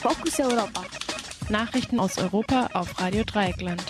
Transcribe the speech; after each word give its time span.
Fokus 0.00 0.40
Europa. 0.40 0.82
Nachrichten 1.50 2.00
aus 2.00 2.16
Europa 2.16 2.70
auf 2.72 2.98
Radio 3.02 3.22
Dreieckland. 3.22 3.84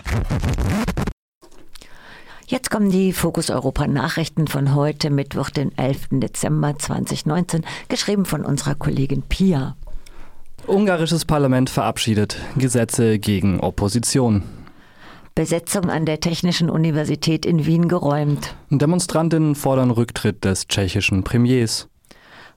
Jetzt 2.48 2.68
kommen 2.68 2.90
die 2.90 3.12
Fokus 3.12 3.48
Europa 3.48 3.86
Nachrichten 3.86 4.48
von 4.48 4.74
heute, 4.74 5.08
Mittwoch, 5.10 5.50
den 5.50 5.70
11. 5.78 6.08
Dezember 6.14 6.76
2019, 6.76 7.64
geschrieben 7.88 8.24
von 8.24 8.44
unserer 8.44 8.74
Kollegin 8.74 9.22
Pia. 9.22 9.76
Ungarisches 10.66 11.24
Parlament 11.24 11.70
verabschiedet 11.70 12.38
Gesetze 12.56 13.20
gegen 13.20 13.60
Opposition. 13.60 14.42
Besetzung 15.36 15.90
an 15.90 16.06
der 16.06 16.18
Technischen 16.18 16.70
Universität 16.70 17.46
in 17.46 17.66
Wien 17.66 17.86
geräumt. 17.86 18.56
Demonstrantinnen 18.68 19.54
fordern 19.54 19.92
Rücktritt 19.92 20.44
des 20.44 20.66
tschechischen 20.66 21.22
Premiers. 21.22 21.88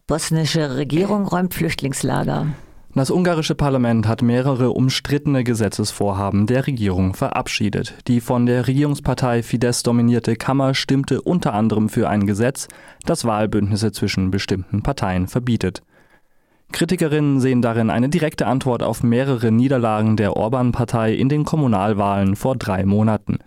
Bosnische 0.07 0.75
Regierung 0.75 1.27
räumt 1.27 1.53
Flüchtlingslager. 1.53 2.47
Das 2.95 3.09
ungarische 3.09 3.55
Parlament 3.55 4.07
hat 4.07 4.21
mehrere 4.21 4.69
umstrittene 4.69 5.43
Gesetzesvorhaben 5.43 6.45
der 6.45 6.67
Regierung 6.67 7.15
verabschiedet. 7.15 7.95
Die 8.07 8.21
von 8.21 8.45
der 8.45 8.67
Regierungspartei 8.67 9.41
Fidesz 9.41 9.81
dominierte 9.81 10.35
Kammer 10.35 10.75
stimmte 10.75 11.19
unter 11.23 11.55
anderem 11.55 11.89
für 11.89 12.07
ein 12.07 12.27
Gesetz, 12.27 12.67
das 13.03 13.25
Wahlbündnisse 13.25 13.91
zwischen 13.91 14.29
bestimmten 14.29 14.83
Parteien 14.83 15.27
verbietet. 15.27 15.81
Kritikerinnen 16.71 17.39
sehen 17.39 17.63
darin 17.63 17.89
eine 17.89 18.09
direkte 18.09 18.45
Antwort 18.45 18.83
auf 18.83 19.01
mehrere 19.01 19.51
Niederlagen 19.51 20.15
der 20.15 20.37
Orban-Partei 20.37 21.13
in 21.13 21.29
den 21.29 21.45
Kommunalwahlen 21.45 22.35
vor 22.35 22.55
drei 22.55 22.85
Monaten. 22.85 23.39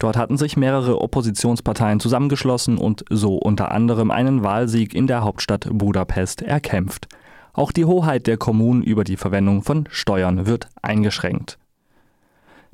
Dort 0.00 0.16
hatten 0.16 0.36
sich 0.36 0.56
mehrere 0.56 1.00
Oppositionsparteien 1.00 2.00
zusammengeschlossen 2.00 2.76
und 2.76 3.04
so 3.08 3.36
unter 3.36 3.70
anderem 3.70 4.10
einen 4.10 4.42
Wahlsieg 4.42 4.94
in 4.96 5.06
der 5.06 5.22
Hauptstadt 5.22 5.68
Budapest 5.70 6.42
erkämpft. 6.42 7.06
Auch 7.52 7.72
die 7.72 7.84
Hoheit 7.84 8.26
der 8.26 8.36
Kommunen 8.36 8.82
über 8.82 9.04
die 9.04 9.16
Verwendung 9.16 9.62
von 9.62 9.88
Steuern 9.90 10.46
wird 10.46 10.68
eingeschränkt. 10.82 11.58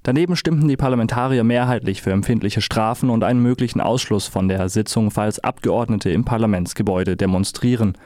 Daneben 0.02 0.36
stimmten 0.36 0.68
die 0.68 0.76
Parlamentarier 0.76 1.42
mehrheitlich 1.42 2.00
für 2.00 2.12
empfindliche 2.12 2.60
Strafen 2.60 3.10
und 3.10 3.24
einen 3.24 3.42
möglichen 3.42 3.80
Ausschluss 3.80 4.28
von 4.28 4.46
der 4.46 4.68
Sitzung, 4.68 5.10
falls 5.10 5.40
Abgeordnete 5.40 6.10
im 6.10 6.24
Parlamentsgebäude 6.24 7.16
demonstrieren. 7.16 7.98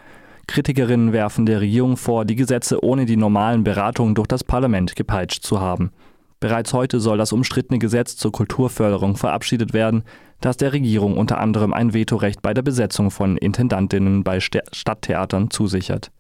Kritikerinnen 0.47 1.13
werfen 1.13 1.45
der 1.45 1.61
Regierung 1.61 1.99
vor, 1.99 2.25
die 2.25 2.37
Gesetze 2.37 2.83
ohne 2.83 3.05
die 3.05 3.19
normalen 3.19 3.65
Beratungen 3.65 4.15
durch 4.15 4.29
das 4.29 4.45
Parlament 4.45 4.97
gepeitscht 4.97 5.45
zu 5.45 5.61
haben. 5.61 5.91
Bereits 6.41 6.73
heute 6.73 7.01
soll 7.01 7.19
das 7.19 7.33
umstrittene 7.33 7.79
Gesetz 7.79 8.17
zur 8.17 8.33
Kulturförderung 8.33 9.17
verabschiedet 9.17 9.75
werden, 9.75 10.05
das 10.41 10.57
der 10.57 10.73
Regierung 10.73 11.19
unter 11.19 11.37
anderem 11.37 11.75
ein 11.75 11.93
Vetorecht 11.93 12.41
bei 12.41 12.55
der 12.55 12.63
Besetzung 12.63 13.11
von 13.11 13.37
Intendantinnen 13.37 14.25
bei 14.25 14.41
Stadttheatern 14.41 15.51
zusichert. 15.51 16.11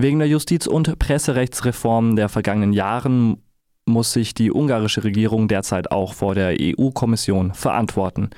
Wegen 0.00 0.20
der 0.20 0.28
Justiz- 0.28 0.68
und 0.68 0.96
Presserechtsreformen 1.00 2.14
der 2.14 2.28
vergangenen 2.28 2.72
Jahren 2.72 3.42
muss 3.84 4.12
sich 4.12 4.32
die 4.32 4.52
ungarische 4.52 5.02
Regierung 5.02 5.48
derzeit 5.48 5.90
auch 5.90 6.14
vor 6.14 6.36
der 6.36 6.54
EU-Kommission 6.60 7.52
verantworten. 7.52 8.30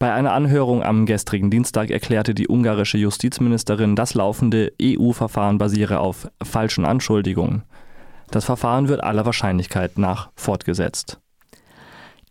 Bei 0.00 0.12
einer 0.12 0.32
Anhörung 0.32 0.82
am 0.82 1.06
gestrigen 1.06 1.52
Dienstag 1.52 1.90
erklärte 1.90 2.34
die 2.34 2.48
ungarische 2.48 2.98
Justizministerin, 2.98 3.94
das 3.94 4.14
laufende 4.14 4.72
EU-Verfahren 4.82 5.56
basiere 5.56 6.00
auf 6.00 6.28
falschen 6.42 6.84
Anschuldigungen. 6.84 7.62
Das 8.32 8.44
Verfahren 8.44 8.88
wird 8.88 9.04
aller 9.04 9.24
Wahrscheinlichkeit 9.24 9.98
nach 9.98 10.30
fortgesetzt. 10.34 11.20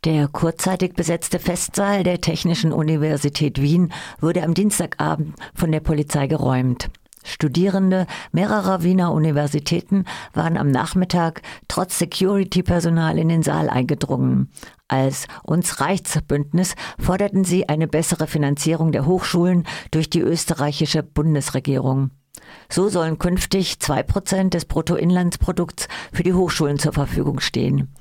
Der 0.04 0.28
kurzzeitig 0.28 0.92
besetzte 0.92 1.40
Festsaal 1.40 2.04
der 2.04 2.20
Technischen 2.20 2.74
Universität 2.74 3.62
Wien 3.62 3.94
wurde 4.20 4.44
am 4.44 4.54
Dienstagabend 4.54 5.36
von 5.56 5.72
der 5.72 5.80
Polizei 5.80 6.28
geräumt. 6.28 6.90
Studierende 7.24 8.06
mehrerer 8.32 8.84
Wiener 8.84 9.12
Universitäten 9.14 10.06
waren 10.34 10.58
am 10.58 10.70
Nachmittag 10.70 11.42
trotz 11.68 11.98
Security-Personal 11.98 13.18
in 13.18 13.30
den 13.30 13.44
Saal 13.44 13.70
eingedrungen. 13.70 14.52
Als 14.88 15.26
Uns 15.44 15.80
reicht's 15.80 16.22
Bündnis 16.22 16.76
forderten 17.00 17.44
sie 17.44 17.68
eine 17.70 17.88
bessere 17.88 18.28
Finanzierung 18.28 18.92
der 18.92 19.06
Hochschulen 19.06 19.66
durch 19.92 20.10
die 20.10 20.22
österreichische 20.22 21.02
Bundesregierung. 21.02 22.12
So 22.70 22.90
sollen 22.90 23.20
künftig 23.20 23.80
zwei 23.80 24.04
Prozent 24.04 24.54
des 24.54 24.66
Bruttoinlandsprodukts 24.66 25.88
für 26.12 26.24
die 26.24 26.34
Hochschulen 26.34 26.80
zur 26.80 26.94
Verfügung 26.94 27.40
stehen. 27.40 27.94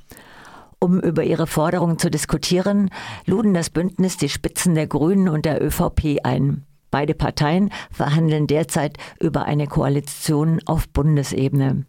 Um 0.79 0.99
über 0.99 1.23
ihre 1.23 1.47
Forderungen 1.47 1.99
zu 1.99 2.11
diskutieren, 2.11 2.91
luden 3.25 3.55
das 3.55 3.71
Bündnis 3.71 4.17
die 4.17 4.29
Spitzen 4.29 4.75
der 4.75 4.89
Grünen 4.89 5.29
und 5.29 5.45
der 5.45 5.63
ÖVP 5.65 6.19
ein. 6.25 6.65
Beide 6.93 7.15
Parteien 7.15 7.71
verhandeln 7.91 8.47
derzeit 8.47 8.99
über 9.19 9.47
eine 9.47 9.67
Koalition 9.67 10.61
auf 10.67 10.91
Bundesebene. 10.91 11.87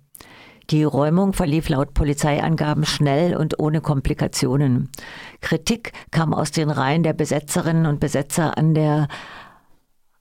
Die 0.69 0.86
Räumung 0.86 1.34
verlief 1.34 1.68
laut 1.68 1.94
Polizeiangaben 1.94 2.86
schnell 2.86 3.36
und 3.36 3.59
ohne 3.59 3.81
Komplikationen. 3.81 4.90
Kritik 5.41 5.91
kam 6.12 6.34
aus 6.34 6.52
den 6.52 6.69
Reihen 6.69 7.03
der 7.03 7.12
Besetzerinnen 7.12 7.86
und 7.86 8.00
Besetzer 8.00 8.58
an 8.58 8.74
der, 8.74 9.09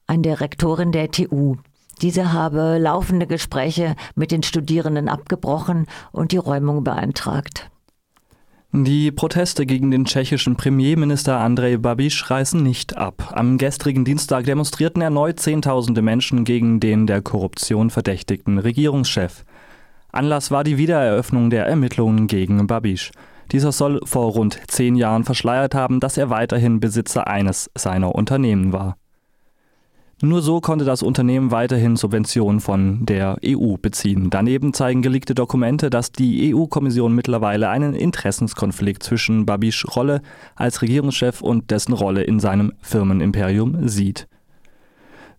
an 0.05 0.21
der 0.21 0.41
Rektorin 0.41 0.91
der 0.91 1.09
TU. 1.09 1.55
Diese 2.01 2.33
habe 2.33 2.77
laufende 2.77 3.25
Gespräche 3.25 3.95
mit 4.15 4.31
den 4.31 4.43
Studierenden 4.43 5.07
abgebrochen 5.07 5.85
und 6.11 6.33
die 6.33 6.37
Räumung 6.37 6.83
beantragt. 6.83 7.71
Die 8.75 9.11
Proteste 9.11 9.67
gegen 9.67 9.91
den 9.91 10.05
tschechischen 10.05 10.55
Premierminister 10.55 11.37
Andrej 11.39 11.77
Babiš 11.77 12.31
reißen 12.31 12.63
nicht 12.63 12.97
ab. 12.97 13.31
Am 13.31 13.59
gestrigen 13.59 14.03
Dienstag 14.03 14.45
demonstrierten 14.45 15.03
erneut 15.03 15.39
Zehntausende 15.39 16.01
Menschen 16.01 16.43
gegen 16.43 16.79
den 16.79 17.05
der 17.05 17.21
Korruption 17.21 17.91
verdächtigten 17.91 18.57
Regierungschef. 18.57 19.45
Anlass 20.11 20.49
war 20.49 20.63
die 20.63 20.79
Wiedereröffnung 20.79 21.51
der 21.51 21.67
Ermittlungen 21.67 22.25
gegen 22.25 22.65
Babiš. 22.65 23.11
Dieser 23.51 23.71
soll 23.71 23.99
vor 24.05 24.31
rund 24.31 24.59
zehn 24.65 24.95
Jahren 24.95 25.23
verschleiert 25.23 25.75
haben, 25.75 25.99
dass 25.99 26.17
er 26.17 26.31
weiterhin 26.31 26.79
Besitzer 26.79 27.27
eines 27.27 27.69
seiner 27.75 28.15
Unternehmen 28.15 28.73
war. 28.73 28.97
Nur 30.25 30.41
so 30.41 30.61
konnte 30.61 30.85
das 30.85 31.03
Unternehmen 31.03 31.51
weiterhin 31.51 31.97
Subventionen 31.97 32.61
von 32.61 33.05
der 33.05 33.35
EU 33.45 33.75
beziehen. 33.75 34.29
Daneben 34.29 34.73
zeigen 34.73 35.01
geleakte 35.01 35.35
Dokumente, 35.35 35.89
dass 35.89 36.13
die 36.13 36.55
EU-Kommission 36.55 37.13
mittlerweile 37.13 37.67
einen 37.67 37.93
Interessenskonflikt 37.93 39.03
zwischen 39.03 39.45
Babiš 39.45 39.85
Rolle 39.97 40.21
als 40.55 40.81
Regierungschef 40.81 41.41
und 41.41 41.71
dessen 41.71 41.91
Rolle 41.91 42.23
in 42.23 42.39
seinem 42.39 42.71
Firmenimperium 42.79 43.89
sieht. 43.89 44.29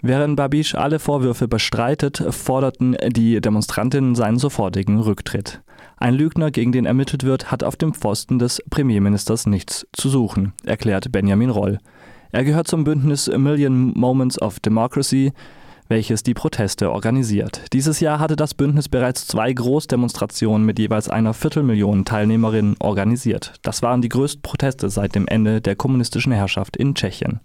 Während 0.02 0.36
Babiš 0.36 0.74
alle 0.74 0.98
Vorwürfe 0.98 1.48
bestreitet, 1.48 2.22
forderten 2.28 2.94
die 3.08 3.40
Demonstrantinnen 3.40 4.14
seinen 4.14 4.38
sofortigen 4.38 5.00
Rücktritt. 5.00 5.62
Ein 5.96 6.12
Lügner, 6.12 6.50
gegen 6.50 6.72
den 6.72 6.84
ermittelt 6.84 7.24
wird, 7.24 7.50
hat 7.50 7.64
auf 7.64 7.76
dem 7.76 7.94
Pfosten 7.94 8.38
des 8.38 8.62
Premierministers 8.68 9.46
nichts 9.46 9.86
zu 9.94 10.10
suchen, 10.10 10.52
erklärt 10.62 11.10
Benjamin 11.10 11.48
Roll. 11.48 11.78
Er 12.34 12.42
gehört 12.42 12.66
zum 12.66 12.82
Bündnis 12.82 13.28
A 13.28 13.38
Million 13.38 13.92
Moments 13.96 14.42
of 14.42 14.58
Democracy, 14.58 15.32
welches 15.86 16.24
die 16.24 16.34
Proteste 16.34 16.90
organisiert. 16.90 17.62
Dieses 17.72 18.00
Jahr 18.00 18.18
hatte 18.18 18.34
das 18.34 18.54
Bündnis 18.54 18.88
bereits 18.88 19.28
zwei 19.28 19.52
Großdemonstrationen 19.52 20.66
mit 20.66 20.80
jeweils 20.80 21.08
einer 21.08 21.32
Viertelmillion 21.32 22.04
Teilnehmerinnen 22.04 22.74
organisiert. 22.80 23.52
Das 23.62 23.82
waren 23.82 24.02
die 24.02 24.08
größten 24.08 24.42
Proteste 24.42 24.90
seit 24.90 25.14
dem 25.14 25.28
Ende 25.28 25.60
der 25.60 25.76
kommunistischen 25.76 26.32
Herrschaft 26.32 26.76
in 26.76 26.96
Tschechien. 26.96 27.38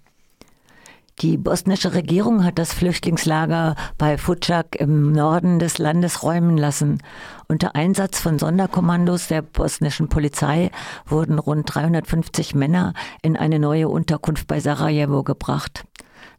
Die 1.21 1.35
bosnische 1.35 1.93
Regierung 1.93 2.45
hat 2.45 2.57
das 2.57 2.73
Flüchtlingslager 2.73 3.75
bei 3.97 4.17
Futschak 4.17 4.77
im 4.77 5.11
Norden 5.11 5.59
des 5.59 5.77
Landes 5.77 6.23
räumen 6.23 6.57
lassen. 6.57 7.03
Unter 7.49 7.75
Einsatz 7.75 8.21
von 8.21 8.39
Sonderkommandos 8.39 9.27
der 9.27 9.41
bosnischen 9.41 10.07
Polizei 10.07 10.71
wurden 11.05 11.37
rund 11.37 11.73
350 11.73 12.55
Männer 12.55 12.93
in 13.21 13.35
eine 13.35 13.59
neue 13.59 13.89
Unterkunft 13.89 14.47
bei 14.47 14.61
Sarajevo 14.61 15.23
gebracht. 15.23 15.83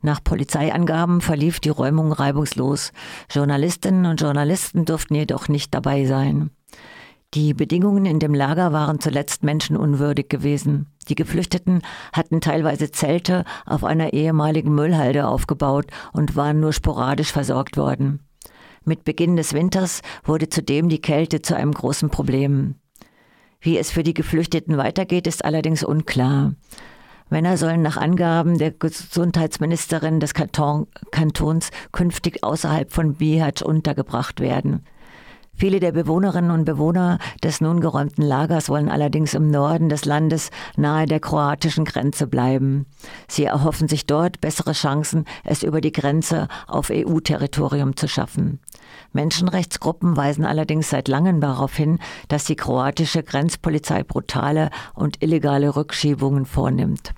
Nach 0.01 0.25
Polizeiangaben 0.25 1.21
verlief 1.21 1.61
die 1.61 1.69
Räumung 1.69 2.11
reibungslos. 2.13 2.93
Journalistinnen 3.31 4.07
und 4.07 4.23
Journalisten 4.23 4.87
durften 4.87 5.15
jedoch 5.15 5.49
nicht 5.49 5.75
dabei 5.75 6.07
sein. 6.07 6.53
Die 7.35 7.53
Bedingungen 7.53 8.07
in 8.07 8.19
dem 8.19 8.33
Lager 8.33 8.73
waren 8.73 8.99
zuletzt 8.99 9.45
menschenunwürdig 9.45 10.31
gewesen. 10.31 10.90
Die 11.09 11.15
Geflüchteten 11.15 11.83
hatten 12.13 12.41
teilweise 12.41 12.91
Zelte 12.91 13.45
auf 13.67 13.85
einer 13.85 14.13
ehemaligen 14.13 14.75
Müllhalde 14.75 15.27
aufgebaut 15.27 15.87
und 16.13 16.37
waren 16.37 16.61
nur 16.61 16.73
sporadisch 16.73 17.33
versorgt 17.33 17.77
worden. 17.77 18.21
Mit 18.85 19.05
Beginn 19.05 19.37
des 19.37 19.53
Winters 19.53 20.03
wurde 20.25 20.49
zudem 20.49 20.89
die 20.89 21.01
Kälte 21.01 21.43
zu 21.43 21.57
einem 21.57 21.73
großen 21.73 22.11
Problem. 22.11 22.77
Wie 23.61 23.77
es 23.77 23.91
für 23.91 24.03
die 24.03 24.15
Geflüchteten 24.15 24.79
weitergeht, 24.79 25.27
ist 25.27 25.45
allerdings 25.45 25.85
unklar. 25.85 26.55
Männer 27.29 27.57
sollen 27.57 27.83
nach 27.83 27.97
Angaben 27.97 28.59
der 28.59 28.73
Gesundheitsministerin 28.73 30.19
des 30.19 30.35
Kanton, 30.35 30.89
Kantons 31.13 31.71
künftig 31.93 32.43
außerhalb 32.43 32.91
von 32.91 33.15
Bihać 33.15 33.63
untergebracht 33.63 34.41
werden. 34.41 34.85
Viele 35.61 35.79
der 35.79 35.93
Bewohnerinnen 35.93 36.53
und 36.53 36.65
Bewohner 36.65 37.19
des 37.45 37.61
nun 37.61 37.81
geräumten 37.81 38.23
Lagers 38.23 38.71
wollen 38.71 38.89
allerdings 38.89 39.35
im 39.35 39.49
Norden 39.49 39.91
des 39.91 40.07
Landes 40.07 40.49
nahe 40.79 41.05
der 41.05 41.21
kroatischen 41.21 41.85
Grenze 41.85 42.27
bleiben. 42.27 42.87
Sie 43.29 43.45
erhoffen 43.45 43.87
sich 43.87 44.07
dort 44.07 44.41
bessere 44.41 44.73
Chancen, 44.73 45.27
es 45.45 45.63
über 45.63 45.83
die 45.83 45.93
Grenze 45.93 46.49
auf 46.67 46.89
EU-Territorium 46.91 47.95
zu 47.95 48.09
schaffen. 48.09 48.59
Menschenrechtsgruppen 49.13 50.17
weisen 50.17 50.47
allerdings 50.47 50.89
seit 50.89 51.09
langem 51.09 51.43
darauf 51.43 51.77
hin, 51.77 51.99
dass 52.29 52.45
die 52.45 52.57
kroatische 52.57 53.23
Grenzpolizei 53.23 54.03
brutale 54.03 54.71
und 54.95 55.23
illegale 55.23 55.77
Rückschiebungen 55.77 56.47
vornimmt. 56.47 57.13